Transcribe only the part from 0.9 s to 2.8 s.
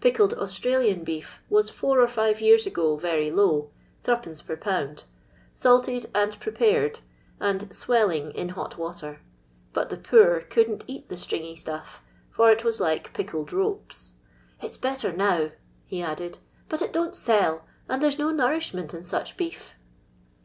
beef was four or five years